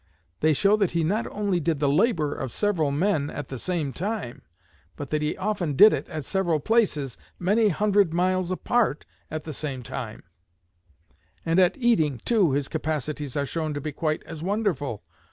[0.39, 3.93] They show that he not only did the labor of several men at the same
[3.93, 4.41] time,
[4.95, 9.53] but that he often did it at several places many hundred miles apart at the
[9.53, 10.23] same time.
[11.45, 15.03] And at eating, too, his capacities are shown to be quite as wonderful.